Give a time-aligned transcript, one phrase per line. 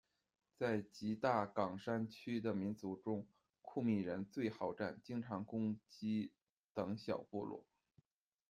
[0.57, 3.27] 在吉大港山区的民族中，
[3.61, 6.31] 库米人最好战，经常攻击
[6.73, 7.63] 等小部族。